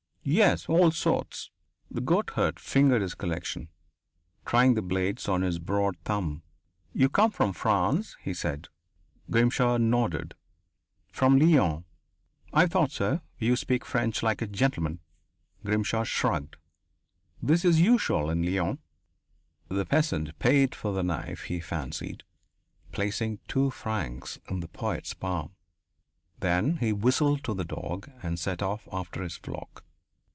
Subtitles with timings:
[0.23, 0.69] Yes.
[0.69, 1.49] All sorts."
[1.89, 3.69] The goatherd fingered his collection,
[4.45, 6.43] trying the blades on his broad thumb.
[6.93, 8.67] "You come from France," he said.
[9.31, 10.35] Grimshaw nodded.
[11.11, 11.85] "From Lyons."
[12.53, 13.21] "I thought so.
[13.39, 14.99] You speak French like a gentleman."
[15.65, 16.55] Grimshaw shrugged.
[17.41, 18.77] "That is usual in Lyons."
[19.69, 22.21] The peasant paid for the knife he fancied,
[22.91, 25.55] placing two francs in the poet's palm.
[26.41, 29.83] Then he whistled to the dog and set off after his flock.